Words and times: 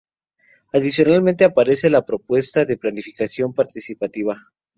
Adicionalmente 0.73 1.45
aparece 1.45 1.91
la 1.91 2.03
propuesta 2.03 2.65
de 2.65 2.75
planificación 2.75 3.53
participativa. 3.53 4.35